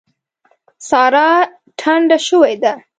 [0.87, 1.29] سارا
[1.79, 2.73] ټنډه شوې ده.